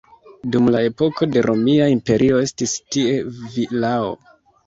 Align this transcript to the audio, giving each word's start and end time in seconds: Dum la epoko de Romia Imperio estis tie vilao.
Dum 0.53 0.69
la 0.75 0.79
epoko 0.91 1.27
de 1.35 1.43
Romia 1.47 1.89
Imperio 1.95 2.41
estis 2.45 2.73
tie 2.95 3.13
vilao. 3.59 4.09